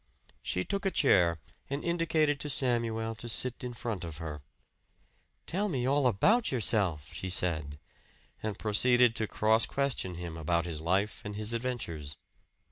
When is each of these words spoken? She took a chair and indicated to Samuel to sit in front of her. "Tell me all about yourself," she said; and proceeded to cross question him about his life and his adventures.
She 0.41 0.63
took 0.65 0.83
a 0.83 0.89
chair 0.89 1.37
and 1.69 1.83
indicated 1.83 2.39
to 2.39 2.49
Samuel 2.49 3.13
to 3.13 3.29
sit 3.29 3.63
in 3.63 3.75
front 3.75 4.03
of 4.03 4.17
her. 4.17 4.41
"Tell 5.45 5.69
me 5.69 5.85
all 5.87 6.07
about 6.07 6.51
yourself," 6.51 7.13
she 7.13 7.29
said; 7.29 7.77
and 8.41 8.57
proceeded 8.57 9.15
to 9.17 9.27
cross 9.27 9.67
question 9.67 10.15
him 10.15 10.37
about 10.37 10.65
his 10.65 10.81
life 10.81 11.21
and 11.23 11.35
his 11.35 11.53
adventures. 11.53 12.17